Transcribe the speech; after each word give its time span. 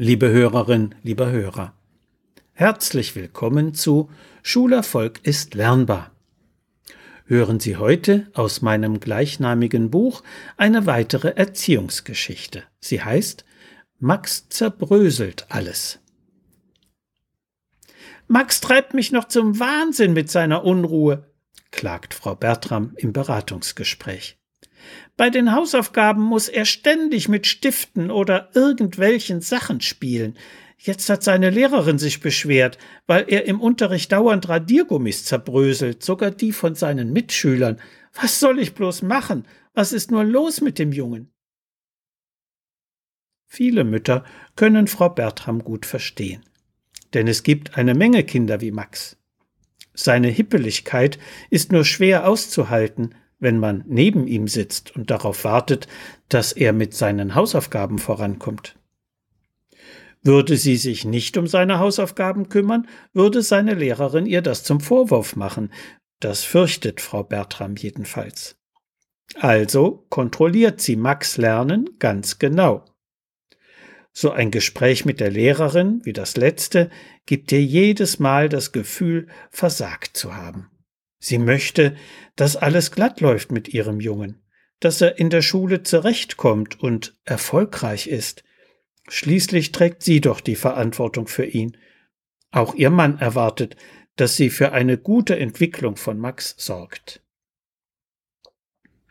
Liebe 0.00 0.30
Hörerin, 0.30 0.94
lieber 1.02 1.28
Hörer, 1.32 1.74
herzlich 2.52 3.16
willkommen 3.16 3.74
zu 3.74 4.08
Schulerfolg 4.44 5.18
ist 5.24 5.56
lernbar. 5.56 6.12
Hören 7.24 7.58
Sie 7.58 7.76
heute 7.76 8.30
aus 8.32 8.62
meinem 8.62 9.00
gleichnamigen 9.00 9.90
Buch 9.90 10.22
eine 10.56 10.86
weitere 10.86 11.30
Erziehungsgeschichte. 11.30 12.62
Sie 12.78 13.02
heißt 13.02 13.44
Max 13.98 14.48
zerbröselt 14.50 15.46
alles. 15.48 15.98
Max 18.28 18.60
treibt 18.60 18.94
mich 18.94 19.10
noch 19.10 19.26
zum 19.26 19.58
Wahnsinn 19.58 20.12
mit 20.12 20.30
seiner 20.30 20.64
Unruhe, 20.64 21.28
klagt 21.72 22.14
Frau 22.14 22.36
Bertram 22.36 22.92
im 22.98 23.12
Beratungsgespräch. 23.12 24.37
Bei 25.16 25.30
den 25.30 25.52
Hausaufgaben 25.52 26.22
muss 26.22 26.48
er 26.48 26.64
ständig 26.64 27.28
mit 27.28 27.46
Stiften 27.46 28.10
oder 28.10 28.50
irgendwelchen 28.54 29.40
Sachen 29.40 29.80
spielen. 29.80 30.36
Jetzt 30.78 31.10
hat 31.10 31.24
seine 31.24 31.50
Lehrerin 31.50 31.98
sich 31.98 32.20
beschwert, 32.20 32.78
weil 33.06 33.24
er 33.28 33.46
im 33.46 33.60
Unterricht 33.60 34.12
dauernd 34.12 34.48
Radiergummis 34.48 35.24
zerbröselt, 35.24 36.04
sogar 36.04 36.30
die 36.30 36.52
von 36.52 36.76
seinen 36.76 37.12
Mitschülern. 37.12 37.80
Was 38.14 38.38
soll 38.38 38.60
ich 38.60 38.74
bloß 38.74 39.02
machen? 39.02 39.44
Was 39.74 39.92
ist 39.92 40.10
nur 40.10 40.24
los 40.24 40.60
mit 40.60 40.78
dem 40.78 40.92
Jungen? 40.92 41.32
Viele 43.46 43.82
Mütter 43.82 44.24
können 44.54 44.86
Frau 44.86 45.08
Bertram 45.08 45.64
gut 45.64 45.86
verstehen. 45.86 46.44
Denn 47.14 47.26
es 47.26 47.42
gibt 47.42 47.76
eine 47.76 47.94
Menge 47.94 48.22
Kinder 48.22 48.60
wie 48.60 48.70
Max. 48.70 49.16
Seine 49.94 50.28
Hippeligkeit 50.28 51.18
ist 51.50 51.72
nur 51.72 51.84
schwer 51.84 52.28
auszuhalten, 52.28 53.16
wenn 53.38 53.58
man 53.58 53.84
neben 53.86 54.26
ihm 54.26 54.48
sitzt 54.48 54.94
und 54.96 55.10
darauf 55.10 55.44
wartet, 55.44 55.86
dass 56.28 56.52
er 56.52 56.72
mit 56.72 56.94
seinen 56.94 57.34
Hausaufgaben 57.34 57.98
vorankommt. 57.98 58.76
Würde 60.22 60.56
sie 60.56 60.76
sich 60.76 61.04
nicht 61.04 61.36
um 61.36 61.46
seine 61.46 61.78
Hausaufgaben 61.78 62.48
kümmern, 62.48 62.88
würde 63.12 63.42
seine 63.42 63.74
Lehrerin 63.74 64.26
ihr 64.26 64.42
das 64.42 64.64
zum 64.64 64.80
Vorwurf 64.80 65.36
machen. 65.36 65.72
Das 66.20 66.42
fürchtet 66.42 67.00
Frau 67.00 67.22
Bertram 67.22 67.76
jedenfalls. 67.76 68.56
Also 69.36 70.06
kontrolliert 70.08 70.80
sie 70.80 70.96
Max 70.96 71.36
Lernen 71.36 71.90
ganz 71.98 72.38
genau. 72.38 72.84
So 74.12 74.32
ein 74.32 74.50
Gespräch 74.50 75.04
mit 75.04 75.20
der 75.20 75.30
Lehrerin 75.30 76.00
wie 76.04 76.12
das 76.12 76.36
letzte 76.36 76.90
gibt 77.26 77.52
ihr 77.52 77.62
jedes 77.62 78.18
Mal 78.18 78.48
das 78.48 78.72
Gefühl, 78.72 79.28
versagt 79.50 80.16
zu 80.16 80.34
haben. 80.34 80.70
Sie 81.18 81.38
möchte, 81.38 81.96
dass 82.36 82.56
alles 82.56 82.90
glatt 82.90 83.20
läuft 83.20 83.50
mit 83.50 83.68
ihrem 83.68 84.00
Jungen, 84.00 84.40
dass 84.80 85.00
er 85.00 85.18
in 85.18 85.30
der 85.30 85.42
Schule 85.42 85.82
zurechtkommt 85.82 86.80
und 86.80 87.16
erfolgreich 87.24 88.06
ist. 88.06 88.44
Schließlich 89.08 89.72
trägt 89.72 90.02
sie 90.02 90.20
doch 90.20 90.40
die 90.40 90.56
Verantwortung 90.56 91.26
für 91.26 91.46
ihn. 91.46 91.76
Auch 92.50 92.74
ihr 92.74 92.90
Mann 92.90 93.18
erwartet, 93.18 93.76
dass 94.16 94.36
sie 94.36 94.50
für 94.50 94.72
eine 94.72 94.98
gute 94.98 95.38
Entwicklung 95.38 95.96
von 95.96 96.18
Max 96.18 96.54
sorgt. 96.58 97.22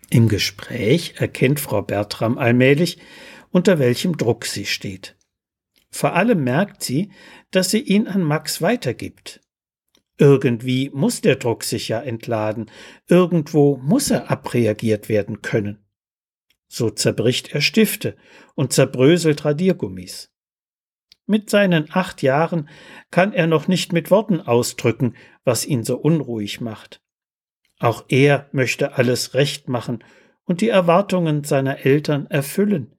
Im 0.09 0.29
Gespräch 0.29 1.15
erkennt 1.17 1.59
Frau 1.59 1.81
Bertram 1.81 2.37
allmählich, 2.37 2.99
unter 3.51 3.79
welchem 3.79 4.17
Druck 4.17 4.45
sie 4.45 4.65
steht. 4.65 5.17
Vor 5.89 6.13
allem 6.13 6.43
merkt 6.43 6.83
sie, 6.83 7.11
dass 7.51 7.71
sie 7.71 7.81
ihn 7.81 8.07
an 8.07 8.21
Max 8.23 8.61
weitergibt. 8.61 9.41
Irgendwie 10.17 10.89
muss 10.93 11.21
der 11.21 11.35
Druck 11.35 11.63
sich 11.63 11.89
ja 11.89 12.01
entladen, 12.01 12.71
irgendwo 13.07 13.77
muss 13.77 14.09
er 14.09 14.31
abreagiert 14.31 15.09
werden 15.09 15.41
können. 15.41 15.85
So 16.67 16.89
zerbricht 16.89 17.53
er 17.53 17.61
Stifte 17.61 18.17
und 18.55 18.73
zerbröselt 18.73 19.45
Radiergummis. 19.45 20.33
Mit 21.27 21.49
seinen 21.49 21.87
acht 21.91 22.21
Jahren 22.21 22.69
kann 23.11 23.33
er 23.33 23.47
noch 23.47 23.67
nicht 23.67 23.93
mit 23.93 24.11
Worten 24.11 24.41
ausdrücken, 24.41 25.15
was 25.43 25.65
ihn 25.65 25.83
so 25.83 25.97
unruhig 25.97 26.61
macht. 26.61 27.01
Auch 27.79 28.05
er 28.07 28.49
möchte 28.53 28.93
alles 28.93 29.33
recht 29.33 29.67
machen 29.67 30.03
und 30.45 30.61
die 30.61 30.69
Erwartungen 30.69 31.43
seiner 31.43 31.85
Eltern 31.85 32.25
erfüllen. 32.27 32.96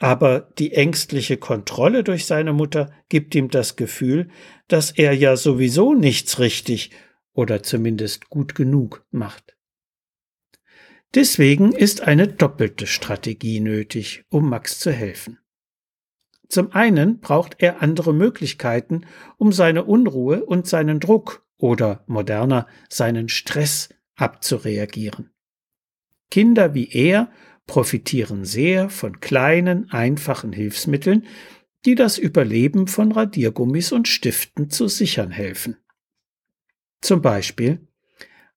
Aber 0.00 0.48
die 0.58 0.72
ängstliche 0.72 1.36
Kontrolle 1.36 2.02
durch 2.02 2.24
seine 2.24 2.54
Mutter 2.54 2.90
gibt 3.10 3.34
ihm 3.34 3.50
das 3.50 3.76
Gefühl, 3.76 4.28
dass 4.66 4.90
er 4.90 5.12
ja 5.12 5.36
sowieso 5.36 5.92
nichts 5.92 6.38
richtig 6.38 6.90
oder 7.34 7.62
zumindest 7.62 8.30
gut 8.30 8.54
genug 8.54 9.04
macht. 9.10 9.56
Deswegen 11.14 11.72
ist 11.72 12.00
eine 12.00 12.28
doppelte 12.28 12.86
Strategie 12.86 13.60
nötig, 13.60 14.24
um 14.30 14.48
Max 14.48 14.78
zu 14.78 14.90
helfen. 14.90 15.38
Zum 16.48 16.72
einen 16.72 17.20
braucht 17.20 17.56
er 17.58 17.82
andere 17.82 18.14
Möglichkeiten, 18.14 19.02
um 19.36 19.52
seine 19.52 19.84
Unruhe 19.84 20.44
und 20.46 20.66
seinen 20.66 20.98
Druck 20.98 21.44
oder 21.58 22.04
moderner 22.06 22.66
seinen 22.88 23.28
Stress 23.28 23.90
abzureagieren. 24.16 25.30
Kinder 26.30 26.74
wie 26.74 26.88
er 26.90 27.30
profitieren 27.70 28.44
sehr 28.44 28.90
von 28.90 29.20
kleinen, 29.20 29.92
einfachen 29.92 30.52
Hilfsmitteln, 30.52 31.24
die 31.84 31.94
das 31.94 32.18
Überleben 32.18 32.88
von 32.88 33.12
Radiergummis 33.12 33.92
und 33.92 34.08
Stiften 34.08 34.70
zu 34.70 34.88
sichern 34.88 35.30
helfen. 35.30 35.76
Zum 37.00 37.22
Beispiel 37.22 37.86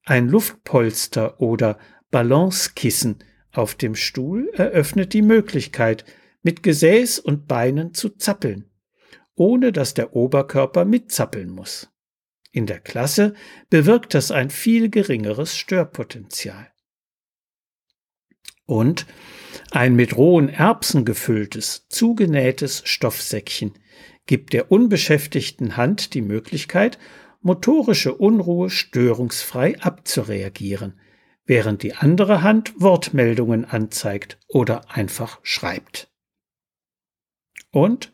ein 0.03 0.29
Luftpolster 0.29 1.39
oder 1.39 1.77
Balancekissen 2.09 3.19
auf 3.51 3.75
dem 3.75 3.93
Stuhl 3.93 4.49
eröffnet 4.55 5.13
die 5.13 5.21
Möglichkeit, 5.21 6.05
mit 6.41 6.63
Gesäß 6.63 7.19
und 7.19 7.47
Beinen 7.47 7.93
zu 7.93 8.09
zappeln, 8.09 8.65
ohne 9.35 9.71
dass 9.71 9.93
der 9.93 10.15
Oberkörper 10.15 10.85
mitzappeln 10.85 11.51
muss. 11.51 11.91
In 12.51 12.65
der 12.65 12.79
Klasse 12.79 13.35
bewirkt 13.69 14.15
das 14.15 14.31
ein 14.31 14.49
viel 14.49 14.89
geringeres 14.89 15.55
Störpotenzial 15.55 16.72
und 18.65 19.05
ein 19.71 19.95
mit 19.95 20.15
rohen 20.15 20.49
Erbsen 20.49 21.05
gefülltes, 21.05 21.87
zugenähtes 21.89 22.81
Stoffsäckchen 22.85 23.73
gibt 24.25 24.53
der 24.53 24.71
unbeschäftigten 24.71 25.75
Hand 25.77 26.13
die 26.13 26.21
Möglichkeit, 26.21 26.97
motorische 27.41 28.13
Unruhe 28.13 28.69
störungsfrei 28.69 29.79
abzureagieren, 29.81 30.99
während 31.45 31.83
die 31.83 31.93
andere 31.93 32.41
Hand 32.41 32.73
Wortmeldungen 32.77 33.65
anzeigt 33.65 34.39
oder 34.47 34.89
einfach 34.89 35.39
schreibt. 35.43 36.09
Und 37.71 38.13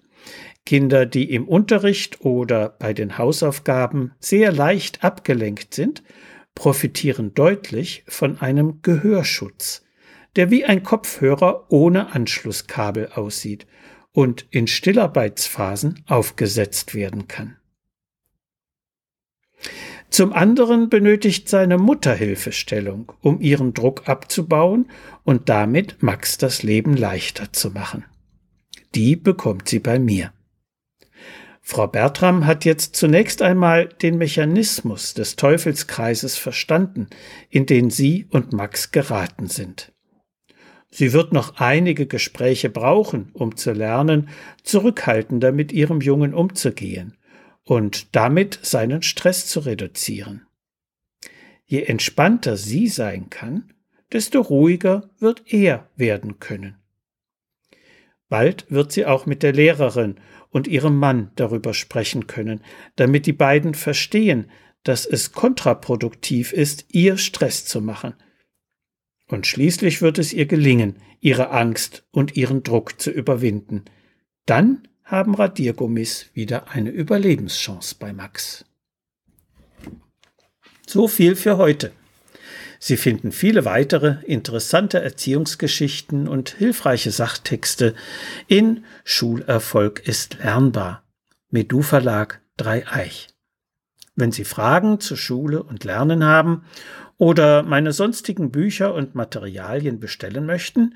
Kinder, 0.66 1.06
die 1.06 1.32
im 1.32 1.48
Unterricht 1.48 2.22
oder 2.22 2.70
bei 2.70 2.94
den 2.94 3.18
Hausaufgaben 3.18 4.14
sehr 4.20 4.52
leicht 4.52 5.04
abgelenkt 5.04 5.74
sind, 5.74 6.04
profitieren 6.56 7.34
deutlich 7.34 8.04
von 8.08 8.40
einem 8.40 8.82
Gehörschutz, 8.82 9.86
der 10.36 10.52
wie 10.52 10.66
ein 10.66 10.84
Kopfhörer 10.84 11.66
ohne 11.70 12.14
Anschlusskabel 12.14 13.10
aussieht 13.14 13.68
und 14.12 14.46
in 14.52 14.68
Stillarbeitsphasen 14.68 16.04
aufgesetzt 16.08 16.94
werden 16.94 17.28
kann. 17.28 17.58
Zum 20.10 20.34
anderen 20.34 20.90
benötigt 20.90 21.50
seine 21.50 21.78
Mutter 21.78 22.16
Hilfestellung, 22.16 23.12
um 23.22 23.40
ihren 23.42 23.74
Druck 23.74 24.10
abzubauen 24.10 24.90
und 25.24 25.50
damit 25.50 26.02
Max 26.02 26.38
das 26.38 26.64
Leben 26.64 26.98
leichter 26.98 27.54
zu 27.54 27.70
machen. 27.72 28.06
Die 28.96 29.16
bekommt 29.16 29.70
sie 29.70 29.80
bei 29.80 30.00
mir. 30.00 30.34
Frau 31.62 31.86
Bertram 31.86 32.48
hat 32.48 32.66
jetzt 32.66 32.96
zunächst 32.96 33.44
einmal 33.44 33.88
den 33.88 34.18
Mechanismus 34.18 35.14
des 35.14 35.36
Teufelskreises 35.36 36.36
verstanden, 36.36 37.08
in 37.52 37.68
den 37.68 37.92
sie 37.92 38.26
und 38.32 38.54
Max 38.54 38.92
geraten 38.92 39.48
sind. 39.48 39.92
Sie 40.92 41.14
wird 41.14 41.34
noch 41.34 41.58
einige 41.58 42.08
Gespräche 42.08 42.70
brauchen, 42.70 43.30
um 43.34 43.56
zu 43.56 43.74
lernen, 43.74 44.30
zurückhaltender 44.64 45.52
mit 45.52 45.72
ihrem 45.72 46.02
Jungen 46.02 46.34
umzugehen 46.34 47.16
und 47.64 48.16
damit 48.16 48.60
seinen 48.64 49.04
Stress 49.04 49.46
zu 49.46 49.60
reduzieren. 49.60 50.48
Je 51.66 51.84
entspannter 51.84 52.58
sie 52.58 52.88
sein 52.88 53.30
kann, 53.30 53.74
desto 54.12 54.42
ruhiger 54.42 55.12
wird 55.20 55.44
er 55.54 55.88
werden 55.96 56.40
können. 56.40 56.78
Bald 58.28 58.66
wird 58.70 58.92
sie 58.92 59.06
auch 59.06 59.28
mit 59.28 59.44
der 59.44 59.54
Lehrerin 59.54 60.16
und 60.50 60.68
ihrem 60.68 60.98
Mann 60.98 61.32
darüber 61.36 61.76
sprechen 61.76 62.26
können, 62.26 62.62
damit 62.96 63.28
die 63.28 63.34
beiden 63.34 63.76
verstehen, 63.76 64.50
dass 64.84 65.06
es 65.06 65.32
kontraproduktiv 65.34 66.54
ist, 66.54 66.86
ihr 66.90 67.18
Stress 67.18 67.66
zu 67.66 67.80
machen– 67.82 68.16
und 69.30 69.48
schließlich 69.48 70.02
wird 70.02 70.18
es 70.18 70.34
ihr 70.34 70.46
gelingen, 70.46 70.98
ihre 71.22 71.52
Angst 71.52 72.04
und 72.12 72.36
ihren 72.36 72.64
Druck 72.64 73.00
zu 73.00 73.12
überwinden. 73.12 73.86
Dann 74.46 74.88
haben 75.04 75.36
Radiergummis 75.36 76.28
wieder 76.34 76.70
eine 76.70 76.90
Überlebenschance 76.90 77.96
bei 77.98 78.12
Max. 78.12 78.66
So 80.86 81.08
viel 81.08 81.36
für 81.36 81.58
heute. 81.58 81.92
Sie 82.80 82.98
finden 82.98 83.32
viele 83.32 83.66
weitere 83.66 84.24
interessante 84.26 85.02
Erziehungsgeschichten 85.02 86.28
und 86.28 86.50
hilfreiche 86.50 87.12
Sachtexte 87.12 87.94
in 88.48 88.86
Schulerfolg 89.04 90.08
ist 90.08 90.38
lernbar. 90.40 91.04
Medu 91.50 91.82
Verlag 91.82 92.42
Dreieich. 92.58 93.28
Wenn 94.20 94.32
Sie 94.34 94.44
Fragen 94.44 95.00
zu 95.00 95.16
Schule 95.16 95.64
und 95.64 95.86
Lernen 95.86 96.26
haben 96.26 96.66
oder 97.18 97.64
meine 97.64 97.94
sonstigen 97.94 98.52
Bücher 98.52 98.94
und 98.94 99.16
Materialien 99.16 100.02
bestellen 100.02 100.46
möchten, 100.46 100.96